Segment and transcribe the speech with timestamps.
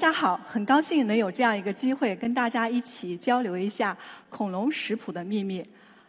[0.00, 3.94] 大家好，很高兴能有这样一个机会跟大家一起交流一下
[4.30, 5.62] 恐龙食谱的秘密。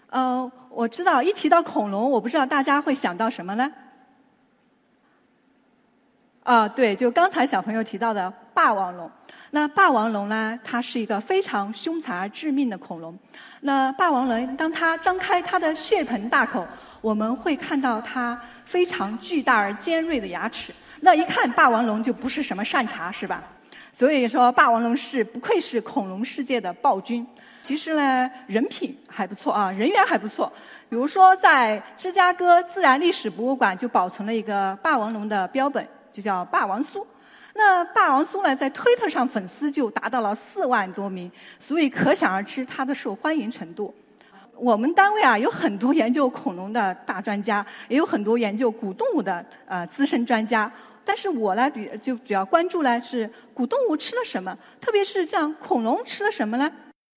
[0.09, 3.69] 呃，我知道一提到恐龙，我不知道大家会想到什么呢？
[6.43, 9.11] 啊，对，就刚才小朋友提到的霸王龙。
[9.49, 13.13] 那霸王龙呢，它是一个非常凶残而致命的恐龙。
[13.59, 16.65] 那霸王龙当它张开它的血盆大口，
[17.01, 20.73] 我们会看到它非常巨大而尖锐的牙齿。
[21.01, 23.43] 那一看霸王龙就不是什么善茬，是吧？
[23.93, 27.25] 所以说，霸王龙是不愧是恐龙世界的暴君。
[27.61, 30.51] 其实呢，人品还不错啊，人缘还不错。
[30.89, 37.05] 比如说，在芝加哥自然历史博物馆就保存了一个霸王龙的标本，就叫霸王苏。
[37.53, 43.93] 那霸王苏呢，在推特上粉丝就达到了四万多名，所以可想而知它的受欢迎程度。
[44.55, 50.71] 我们单位啊，有很多研究恐龙的大专家，也有很多研究古动物的呃资深专家。
[51.03, 56.71] 但是我呢，比就比较关注呢是古动物吃了什么，特别是像恐龙吃了什么呢？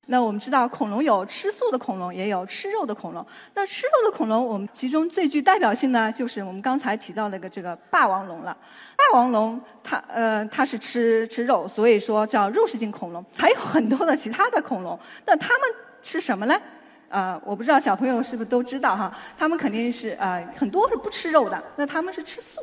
[0.08, 3.26] 那我们知道恐龙有吃素的恐龙，也有吃肉的恐龙。
[3.54, 8.54] 那吃肉的恐龙，我们其中最具代表性呢，就是我们刚才提到那个这个霸王龙了。
[8.98, 13.24] 霸王龙它呃它是吃吃肉，所以说叫肉食性恐龙。
[13.34, 15.68] 还有很多的其他的恐龙，那它们
[16.02, 16.60] 吃什么呢？
[17.08, 19.10] 呃，我不知道小朋友是不是都知道哈？
[19.38, 22.60] 他们肯定是呃很多是不吃肉的，那他们是吃素。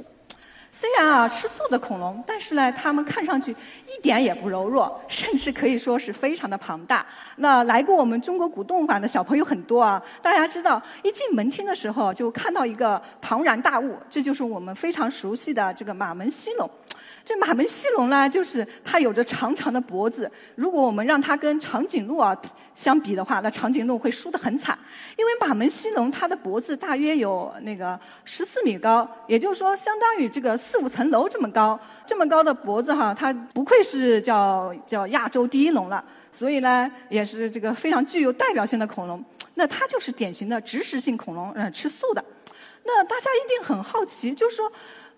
[0.82, 7.06] 虽然啊吃素的恐龙，但是呢，它们看上去一点也不柔弱，甚至可以说是非常的庞大。
[7.36, 16.68] 那来过我们中国古动物馆的小朋友很多啊，大家知道，一进门厅的时候就看到一个庞然大物，这就是我们非常熟悉的这个马门溪龙。
[17.24, 20.30] 这马门溪龙呢，就是它有着长长的脖子。
[20.56, 22.36] 如果我们让它跟长颈鹿啊
[22.74, 24.78] 相比的话，那长颈鹿会输得很惨。
[25.18, 31.80] 因为马门溪龙它的脖子大约有那个十四米高，也就是说相当于这个四五层楼这么高。
[32.08, 36.04] 这么高的脖子哈，它不愧是叫叫亚洲第一龙了。
[36.34, 39.24] 所以呢，也是这个非常具有代表性的恐龙。
[39.54, 42.24] 那它就是典型的植食性恐龙，嗯，吃素的。
[42.84, 44.72] 那大家一定很好奇，就是说。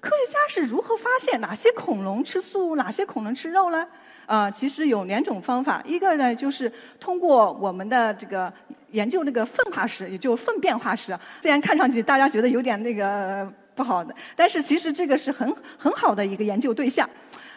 [0.03, 3.88] 科学家是如何发现哪些恐龙吃素，哪些恐龙吃肉呢？
[4.25, 6.69] 啊，其实有两种方法，一个呢就是
[7.00, 8.52] 通过我们的这个
[8.91, 11.18] 研究那个粪化石，也就粪便化石。
[11.41, 17.09] 虽然看上去大家觉得有点那个不好的，但是其实这个是很很好的一个研究对象。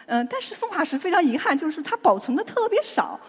[0.05, 3.19] 嗯，但是粪化石非常遗憾，就是它保存的特别少。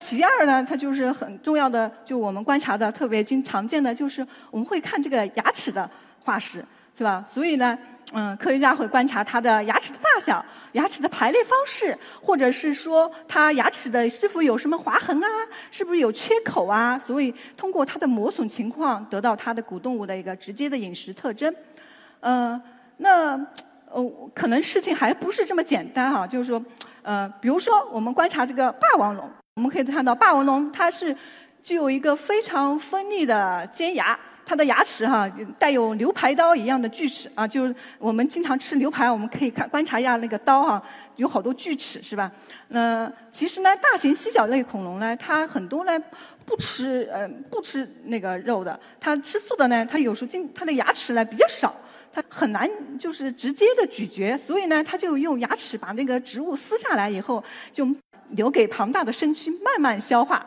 [0.00, 5.88] 其二呢，它就是很重要的，就我们观察的特别经常见的，就是我们会看这个牙齿的
[6.24, 6.64] 化石，
[6.98, 7.24] 是吧？
[7.32, 7.78] 所以呢。
[8.14, 10.42] 嗯，科学家会观察它的牙齿的大小、
[10.72, 15.28] 牙齿的排列方式，或者是说它牙齿的是否有什么划痕啊，
[15.70, 16.98] 是不是有缺口啊？
[16.98, 21.54] 所以通过它的磨损情况，得到它的古动物的一个直接的饮食特征。
[22.20, 22.58] 嗯，
[22.96, 23.38] 那
[23.90, 24.02] 呃，
[24.34, 26.64] 可能事情还不是这么简单哈，就是说，
[27.02, 31.14] 呃，比如说我们观察这个霸王龙，我们可以看到霸王龙它是
[31.62, 34.18] 具有一个非常锋利的尖牙。
[34.48, 40.82] 它的牙齿哈带有牛排刀一样的锯齿啊，就是我们经常吃牛排，我们可以看观察一下那个刀哈，
[41.16, 42.32] 有好多锯齿是吧？
[42.68, 46.02] 那其实呢，大型犀角类恐龙呢，它很多呢
[46.46, 51.76] 不吃呃不吃那个肉的，它吃素的呢，它有时候经它的牙齿呢比较少，
[52.10, 52.66] 它很难
[52.98, 57.86] 就是直接的咀嚼，所以呢，它就用牙齿把那个植物撕下来以后，就
[58.30, 60.46] 留给庞大的身躯慢慢消化。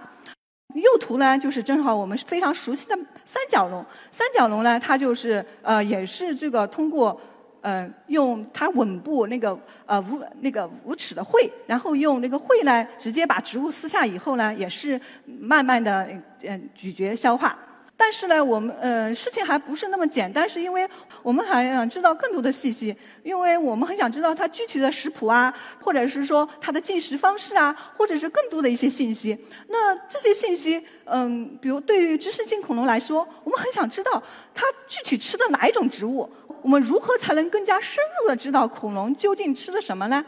[0.76, 3.86] 右图呢，就是正好我们非常熟悉的三角龙。
[4.12, 7.20] 三角龙呢，它就是呃，也是这个通过
[7.62, 16.08] 呃，用它吻部那个呃无那个无齿的喙，然后用那个喙呢，直接把植物撕下以后呢，也是慢慢的
[16.42, 17.58] 嗯咀嚼消化。
[18.04, 20.90] 但是呢，我们呃事情还不是那么简单，是因为
[21.22, 29.38] 我们还想知道更多的信息，因为我们很想知道它具体的食谱啊，或者是说它的进食方式啊，或者是更多的一些信息。
[29.68, 34.22] 那这些信息，嗯，比如对于知识性恐龙来说，我们很想知道
[34.52, 36.28] 它具体吃的哪一种植物，
[36.64, 40.26] 我们如何才能更加深入的知道恐龙究竟吃了什么呢？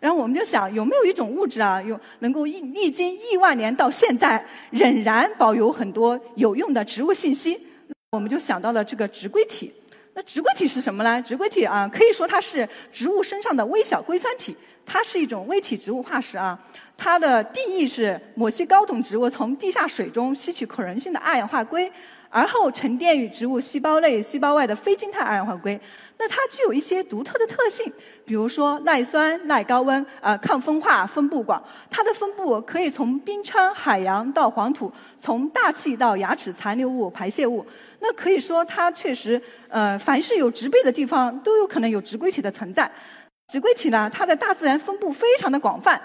[0.00, 7.60] 然后我们就想，有没有一种物质啊，有能够历历经亿万年到现在，仍然保有很多有用的植物信息？
[8.12, 9.72] 我们就想到了这个植硅体。
[10.14, 11.22] 那植硅体是什么呢？
[11.22, 16.58] 植硅体啊，可以说它是植物身上的微小硅酸体，它是一种微体植物化石啊。
[16.96, 21.90] 它的定义是某些高等植物从地下水中吸取可溶性的二氧化硅。
[22.30, 25.78] 而后沉淀于植物细胞内、细胞外的非晶态二氧化硅。
[26.16, 27.92] 那它具有一些独特的特性，
[28.24, 31.62] 比如说耐酸、耐高温、呃抗风化、分布广。
[31.90, 37.66] 它的分布可以从冰川、海洋到黄土，从大气到牙齿残留物、排泄物。
[37.98, 42.90] 那可以说它确实，呃，凡是有植被的地方都有可能有植硅体的存在。
[43.48, 46.00] 植硅体呢，它的大自然分布非常的广泛。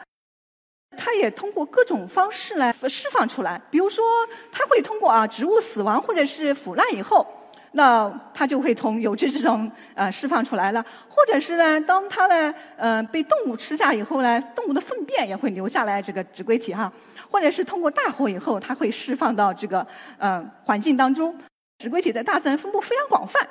[0.98, 4.04] 它也通过各种方式来释放出来，比如说，
[4.52, 7.28] 它会通过啊植物死亡或者是腐烂以后，
[7.72, 16.92] 那它就会从有机之中呃释放出来了， 或者是呢，当它呢呃被动物吃下以后呢，动物的粪便也会留下来这个植硅体哈，
[17.30, 19.86] 或者是通过大火以后，它会释放到这个
[20.18, 21.38] 呃环境当中，
[21.78, 23.48] 植硅体在大自然分布非常广泛，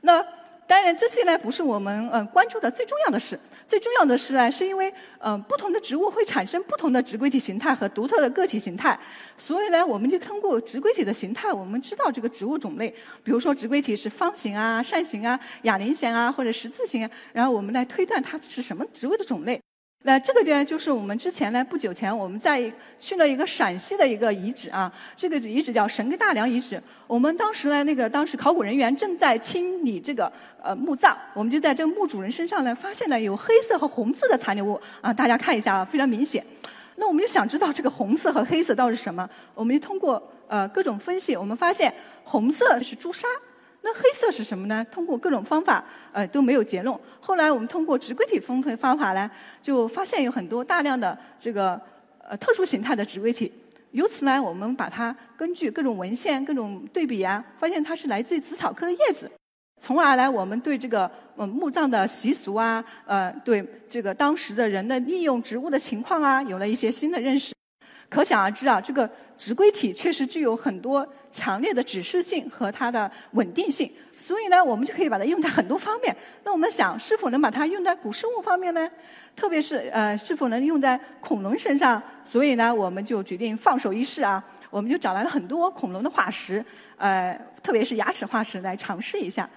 [0.00, 0.24] 那。
[0.72, 3.38] 当然，这些呢不是我们呃关注的最重要的事。
[3.68, 8.98] 最重要的是呢，是因为呃不同的植物会产生不同的植硅体形态和独特的个体形态，
[9.36, 12.88] 所以呢，我们就通过植硅体的形态，我们知道这个植物种类。
[13.22, 19.60] 比如说，植硅体是方形啊、扇形啊、哑铃形啊或者十字形，然后我们来推断它是什么植物的种类。
[20.04, 22.60] 那这个呢，就是我们之前呢，不久前我们在
[22.98, 26.82] 去了一个陕西的一个遗址啊，这个遗址叫神根大梁遗址。
[27.06, 36.44] 我们当时呢，那个当时考古人员正在清理这个呃墓葬，我们就在这个墓主人身上呢，发现了有黑色和红色的残留物啊，大家看一下啊，非常明显。
[36.96, 41.94] 那我们就想知道这个红色和黑色到底是什么，我们就通过呃各种分析，我们发现
[42.24, 43.28] 红色是朱砂。
[43.82, 44.84] 那黑色是什么呢？
[44.90, 46.96] 通过各种方法，呃，都没有结论。
[47.20, 49.30] 后来我们通过植硅体分配方法呢，
[49.60, 51.80] 就发现有很多大量的这个
[52.20, 53.52] 呃特殊形态的植硅体。
[53.90, 59.30] 由此呢，我们把它根据各种文献、各种对比啊，发现它是来自于紫草科的叶子。
[59.80, 67.52] 从而呢，我们对这个呃墓葬的习俗啊，呃，对这个当时的人的利用植物的情况啊，有了一些新的认识。
[68.12, 76.14] 可想而知啊，这个植硅体确实具有很多强烈的指示性和它的稳定性，所以呢，我们就可以把它用在很多方面。
[76.44, 78.86] 那我们想，是否能把它用在古生物方面呢？
[79.34, 82.02] 特别是呃，是否能用在恐龙身上？
[82.22, 86.62] 所以呢，我们就决定放手一试啊，我们就找来了很多恐龙的化石，
[86.98, 89.48] 呃，特别是牙齿化石来尝试一下。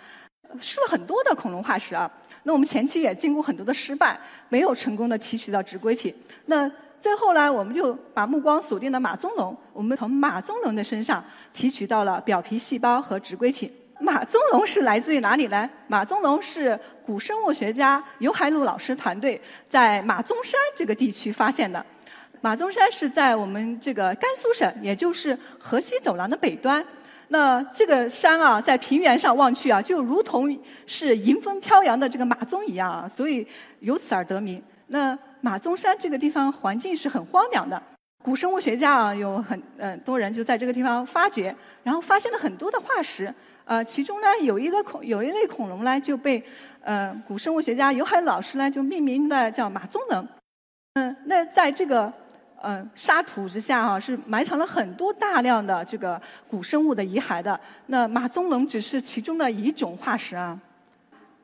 [0.62, 2.10] 试了很多的恐龙化石啊，
[2.44, 4.18] 那我们前期也经过很多的失败，
[4.48, 6.16] 没有成功的提取到植硅体。
[6.46, 6.72] 那
[7.06, 9.56] 最后呢，我们就把目光锁定了马鬃龙。
[9.74, 11.24] 我们从马鬃龙的身上
[11.54, 13.72] 提取到了表皮细胞和植硅体。
[14.00, 15.70] 马鬃龙是来自于哪里呢？
[15.88, 21.86] 马鬃龙是古生物学家尤海路老师团队在马鬃山这个地区发现的。
[22.42, 26.84] 马鬃山是在我们这个甘肃省，也就是河西走廊的北端。
[27.28, 33.48] 那这个山啊，在平原上望去啊，就如同是迎风飘扬的这个马鬃一样啊，所以
[33.82, 34.60] 由此而得名。
[34.88, 37.80] 那马鬃山这个地方环境是很荒凉的，
[38.24, 43.32] 古生物学家啊有很嗯多人就在这个地方发掘，然后发现了很多的化石，
[43.64, 46.44] 呃，其中呢有一个恐有一类恐龙呢就被
[46.82, 50.28] 呃古生物学家尤海老师呢就命名的叫马鬃龙，
[50.96, 52.12] 嗯，那在这个
[52.60, 56.20] 呃沙土之下啊是埋藏了很多大量的这个
[56.50, 60.60] 古生物的遗骸的，那马鬃龙只是其中的一种化石啊。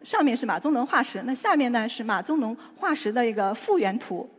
[0.03, 4.29] 上面是马鬃龙化石，那下面呢是马鬃龙化石的一个复原图。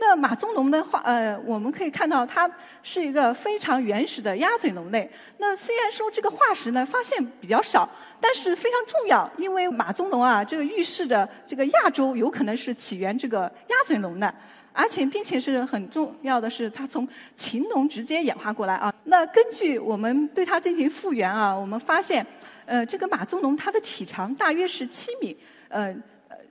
[0.00, 2.48] 那马鬃龙的化，呃，我们可以看到它
[2.84, 5.10] 是一个非常原始的鸭嘴龙类。
[5.38, 7.88] 那虽然说这个化石呢发现比较少，
[8.20, 14.32] 但是非常重要，因为马鬃龙啊，这个预示着这个亚洲有可能是起源这个鸭嘴龙的，
[14.72, 18.94] 而且并且是很重要的是，它从禽龙直接演化过来啊。
[19.04, 22.24] 那根据我们对它进行复原啊，我们发现。
[22.68, 25.34] 呃，这个马鬃龙它的体长大约是七米，
[25.68, 25.90] 呃，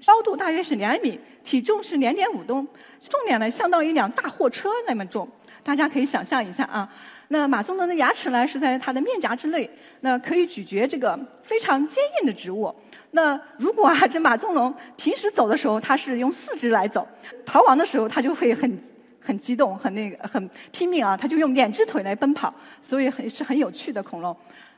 [0.04, 2.68] 高度大约是两米，体重是两点五吨，
[3.08, 5.30] 重量呢相当于一辆大货车那么重。
[5.64, 6.90] 大家可以想象一下啊，
[7.28, 9.70] 那马鬃龙的牙齿呢是在它的面颊之内，
[10.00, 12.74] 那可以咀嚼这个非常坚硬的植物。
[13.12, 17.08] 那如果啊，这马鬃龙平时走的时候它是用四肢来走，
[17.46, 18.80] 逃亡的时候它就会很
[19.22, 24.36] 很激动，很那个很拼命啊，它就用两只腿来奔跑，所以很是很有趣的恐龙。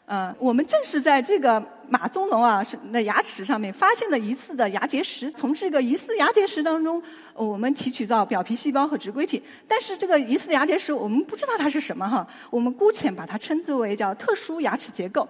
[0.10, 5.32] 呃，我们正是在这个马鬃龙啊是那牙齿上面发现了疑似的牙结石。
[5.34, 7.00] 从这个疑似牙结石当中，
[7.36, 9.40] 我们提取到表皮细胞和植硅体。
[9.68, 12.28] 但是这个疑似牙结石，我们不知道它是什么哈。
[12.50, 15.30] 我们姑且把它称之为叫特殊牙齿结构。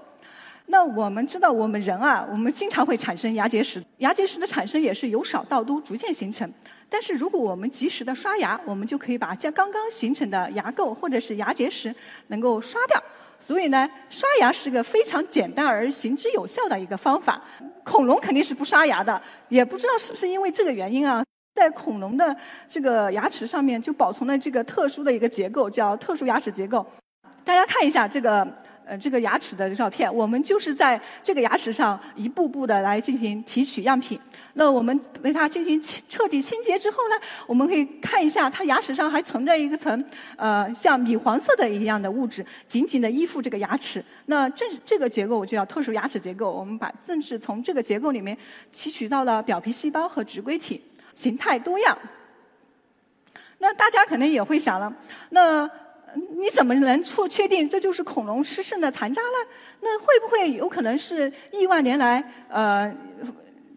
[0.67, 3.83] 那我们知道，我们人啊，我们经常会产生牙结石。
[3.97, 6.49] 牙结石的产生也是由少到多逐渐形成。
[6.87, 11.93] 但是如果我们及时的刷牙，我们就可以把将刚刚形成的牙垢或者是牙结石
[12.27, 13.03] 能够刷掉。
[13.39, 17.41] 所以呢，刷牙是个非常简单而行之有效的一个方法。
[17.83, 21.23] 恐龙肯定是不刷牙的，也不知道是不是因为这个原因啊，
[21.55, 22.35] 在恐龙的
[22.69, 26.85] 这个牙齿上面就保存了这个特殊的一个结构，叫特殊牙齿结构。
[27.43, 28.47] 大家看一下这个。
[28.89, 34.19] 呃，这个牙齿的照片，我们就是在这个牙齿上一步步的来进行提取样品。
[34.53, 35.79] 那我们为它进行
[36.09, 37.15] 彻底清洁之后呢，
[37.45, 40.03] 我们可以看一下，它牙齿上还存着一个层，
[40.35, 44.03] 呃，像米黄色的一样的物质，紧紧的依附这个牙齿。
[44.25, 46.51] 那正这个结构我就叫特殊牙齿结构。
[46.51, 48.35] 我们把正是从这个结构里面
[48.71, 51.95] 提取到了表皮细胞和植硅体，形态多样。
[53.59, 54.91] 那大家可能也会想了，
[55.29, 55.69] 那。
[56.15, 59.49] 你怎么能确确定这就是恐龙吃剩的残渣呢？
[59.81, 62.93] 那会不会有可能是亿万年来呃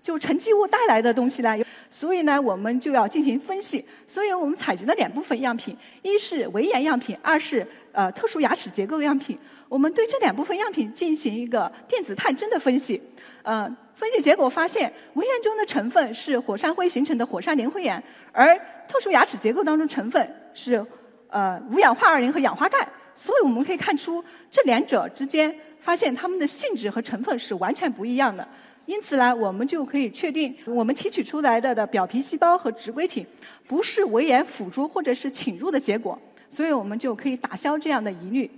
[0.02, 1.56] 就沉积物带来的东西呢？
[1.90, 3.84] 所以呢，我们就要进行分析。
[4.06, 9.38] 所以我们采集了两部分样品，一是围岩样品，二是呃特殊牙齿结构样品。
[9.68, 13.00] 我们对这两部分样品进行一个电子探针的分析。
[13.42, 18.58] 呃，分析结果发现，围岩中的成分是火山灰形成的火山磷灰岩，而
[18.88, 20.84] 特殊牙齿结构当中成分是。
[21.32, 28.46] 呃，五氧化二磷和氧化钙，所以我们可以看出这两者之间，发现它们的性质和成分是完全不一样的。
[28.84, 33.26] 因此呢，我们就可以确定，我们提取出来的的表皮细胞和植硅体，
[33.66, 36.20] 不是围岩辅助或者是侵入的结果。
[36.50, 38.50] 所以我们就可以打消这样的疑虑。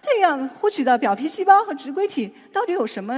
[0.00, 3.14] 这样获取的表皮细胞和植硅体到底有什么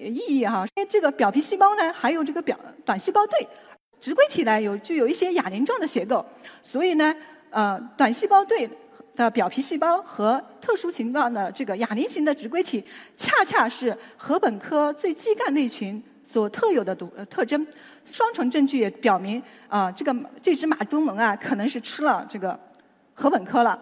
[0.00, 0.66] 意义哈？
[0.74, 3.46] 因为这个表皮细胞呢，还有这个表短细胞对，
[4.00, 6.26] 植硅体呢有具有一些哑铃状的结构，
[6.60, 7.14] 所以呢。
[7.54, 8.68] 呃，短细胞对
[9.14, 12.84] 的表皮细胞和特殊形状的这个哑铃型的植硅体，
[13.16, 17.64] 恰恰是禾本科最基干类群所特有的独特征。
[18.04, 22.58] 双重证据也表明，啊，这个这只马中龙啊，可能是吃了这个
[23.14, 23.78] 禾本科了。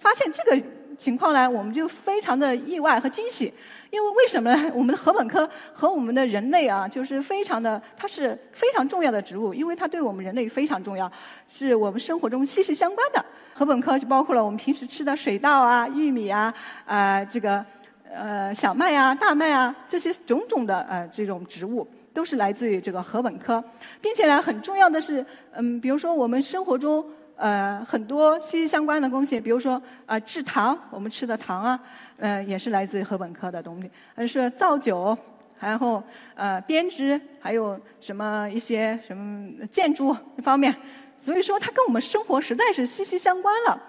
[0.00, 0.77] 发现这个。
[0.98, 3.54] 情况呢，我们就非常的意外和惊喜，
[3.90, 4.70] 因为为什么呢？
[4.74, 11.10] 我们的禾本科和我们的人类啊，就是非常的，它是非常重要的植物，因为它对我们人类非常重要，
[11.48, 13.24] 是我们生活中息息相关的。
[13.54, 16.52] 禾本科就包括了我们平时吃的水稻啊、玉米啊、
[16.84, 17.64] 啊这个
[18.12, 23.62] 呃小麦啊、大麦啊这些种种的呃这种植物，都是来自于这个禾本科，
[24.00, 27.06] 并且呢，很重要的是，嗯，比如说我们生活中。
[27.38, 31.80] 呃，很多息息相关的东西，比如说啊，制糖，我们吃的糖啊，
[32.16, 33.88] 呃，也是来自于禾本科的东西。
[34.12, 35.16] 还是造酒，
[35.60, 36.02] 然后
[36.34, 40.74] 呃，编织，还有什么一些什么建筑方面。
[41.20, 43.80] 所以说，它跟我们生活实在是息息相关了。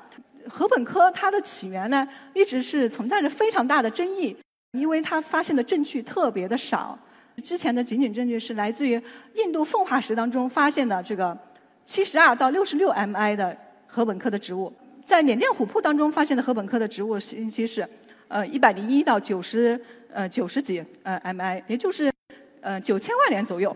[0.47, 4.37] 禾本科它的起源呢，一直是存在着非常大的争议，
[4.73, 6.95] 因为它发现的证据特别的少。
[7.43, 9.01] 之前的仅仅证据是来自于
[9.33, 11.35] 印度奉化石当中发现的这个。
[11.89, 14.72] 七十二到六十六 mi 的禾本科的植物，
[15.03, 17.84] 在缅甸琥珀当中发现的禾本科的植物信息是，
[18.27, 19.81] 呃，一百零一到九十
[20.13, 22.13] 呃九十几呃 mi，也就是
[22.62, 23.75] 呃九千万年左右。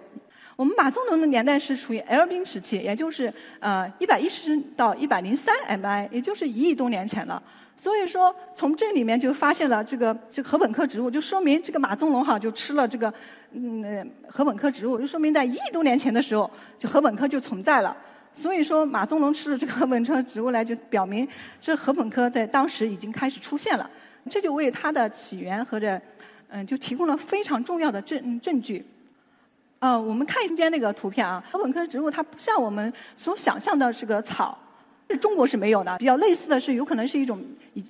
[0.56, 7.42] 我们马鬃龙的年代是处于 L 冰时期，也就是呃一百一十到一百零三 mi，也就是一亿多年前了。
[7.76, 13.12] 所以说，从这里面就发现了这个这个禾本科植物，就说明这个马鬃龙哈就吃了这个。
[13.54, 17.96] 嗯，禾本科植物就说明在一亿多年前的时候，就禾本科就存在了。
[18.34, 21.28] 所以说，马鬃龙吃了这个禾本科植物呢，就表明
[21.62, 23.90] 这禾本科在当时已经开始出现了。
[24.30, 26.02] 这就为它的起源和这
[26.48, 28.84] 嗯，就提供了非常重要的证证据。
[29.78, 34.58] 啊，我们看一下那个图片啊，禾本科植物它不像我们所想象的是个草。
[35.18, 37.44] 中国是没有的，比较类似的是，有可能是一种，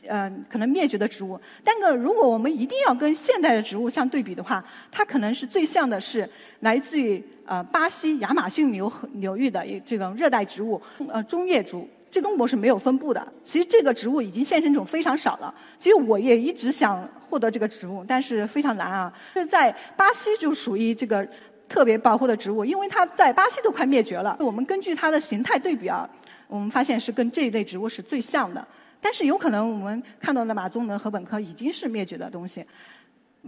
[0.08, 1.40] 呃，可能灭绝的植物。
[1.64, 6.30] 但个如果我们一定要跟现代的植物相对比的话，它可能是最像的是
[6.62, 13.26] 来自于呃巴西亚马逊流流域的这种热带植物，呃中叶竹，这中国是没有分布的。
[13.44, 15.54] 其实这个植物已经现身种非常少了。
[15.78, 19.14] 其实我也一直想获得这个植物，但是非常难啊。
[19.34, 21.28] 是在巴西就属于这个
[21.68, 24.38] 特别保护的植物，因为它在巴西都快灭绝了。
[24.40, 26.10] 我们根据它的形态对比啊。
[26.48, 28.66] 我们发现是跟这一类植物是最像的，
[29.02, 32.66] 但是有可能我们看到的马鬃能和本科已经是灭绝的东西。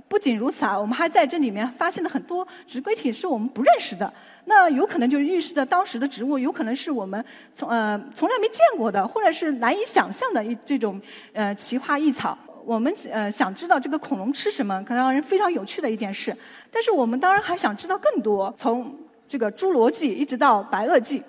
[0.10, 4.12] 不仅如此啊，我们还在这里面发现了很多植硅体是我们不认识的，
[4.44, 7.24] 那有可能就预示着当时的植物有可能是我们
[7.56, 11.00] 从呃从来没见过的，或者是难以想象的一这种
[11.32, 12.38] 呃奇花异草。
[12.66, 16.36] 我们呃想知道这个恐龙吃什么，可能让人非常有趣的一件事。
[16.70, 18.94] 但是我们当然还想知道更多，从
[19.30, 21.24] 这个侏罗纪一直到白垩纪。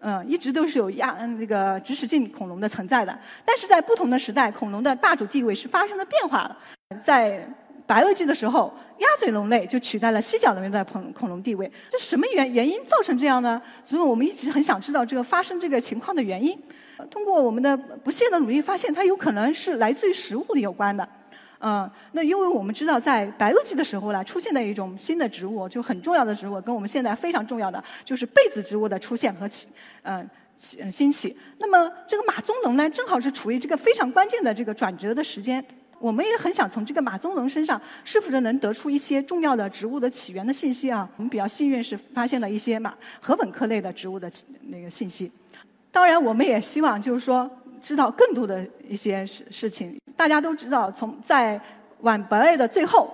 [0.00, 6.56] 嗯，一直都是有亚那个植食性恐龙的存在的，但是在不同的时代，恐龙的霸主地位是发生了变化的。
[7.02, 7.48] 在
[7.86, 11.70] 白垩纪的时候，鸭嘴龙类就取代了犀角龙类的恐恐龙地位。
[11.90, 13.60] 这什么原原因造成这样呢？
[13.82, 16.56] 所以我们一直很想知道这个发生这个情况的原因。
[17.10, 21.08] 通过我们的不懈的努力，发现它有可能是来自于食物有关的。
[21.60, 29.66] 嗯，那因为我们知道，在白垩纪的时候呢，出现了一种新的植物，就很重要的植物，跟我们现在非常重要的就是被子植物的出现和起，
[30.02, 30.24] 嗯，
[30.56, 31.36] 起兴起。
[31.58, 35.64] 那么这个马鬃龙呢，正好是处于这个非常关键的这个转折的时间。
[35.98, 41.08] 我们也很想从这个马鬃龙身上，是不是能得出一些重要的植物的起源的信息啊？
[41.16, 44.30] 我们比较幸运是发现了一些马禾本科类的植物的
[44.68, 45.28] 那个信息。
[45.90, 47.50] 当然，我们也希望就是说。
[47.80, 51.58] 知道更多的一些事事情，大家都知道，从在
[52.00, 53.08] 晚白垩的最后，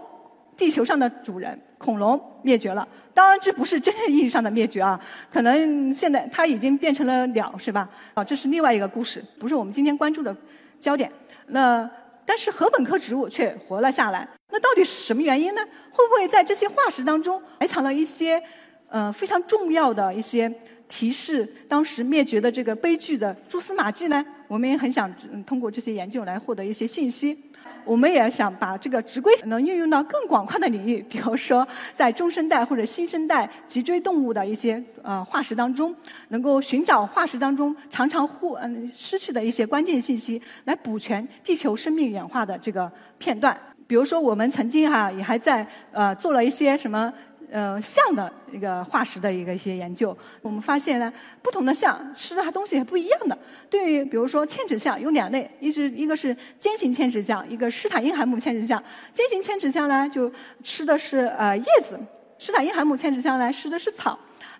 [0.56, 2.88] 地球上的主人恐龙灭绝了。
[3.12, 4.98] 当然，这不是真正意义上的灭绝啊，
[5.30, 7.86] 可能现在它已经变成了鸟，是吧？
[8.14, 10.34] 啊，这是另外一个故事，不是我们今天关注的
[10.80, 11.12] 焦点。
[11.48, 11.88] 那
[12.24, 15.60] 但是禾本科植物却活了下来，那到底是什么原因呢？
[15.92, 18.42] 会不会在这些化石当中埋藏了一些
[18.88, 20.50] 呃非常重要的一些？
[20.94, 24.24] 提示当时灭绝的这个悲剧的蛛丝马迹呢？
[24.46, 25.12] 我们也很想
[25.44, 27.36] 通过这些研究来获得一些信息。
[27.84, 35.92] 我们也想把这个直规能运用到更广泛的领域，比如说在中生代或者新生代脊椎动物的一些呃化石当中，
[36.28, 43.58] 能够寻找化石当中常常忽嗯失去的一些关键信息，来补全地球生命演化的这个片段。
[43.88, 47.12] 比如说，我们曾经哈也还在呃做了一些什么。
[47.50, 53.38] 呃，象的一个化石的一个一些研究，我们发现呢，不同的象吃的东西是不一样的。
[53.70, 58.82] 对于比如说千齿象有两类，一是一个是尖形千齿象，一个施坦因海姆千齿象。
[59.12, 60.32] 尖形千齿象呢，就
[60.62, 61.96] 吃的是呃叶子；
[62.38, 64.18] 施坦因海姆千齿象呢，吃的是草。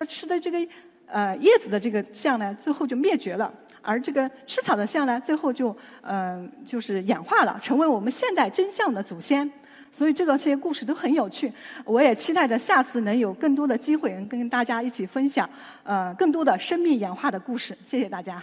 [0.09, 0.59] 吃的这个
[1.07, 3.51] 呃叶子的这个象呢，最后就灭绝了；
[3.81, 9.51] 而这个吃草的象呢，最后就嗯就是演化了，成为我们现代真象的祖先。
[9.95, 11.51] 所以这个这些故事都很有趣，
[11.85, 15.49] 我也期待着下次能有更多的机会跟大家一起分享，
[15.85, 17.79] 呃，更多的生命演化的故事。
[17.85, 18.43] 谢谢大家。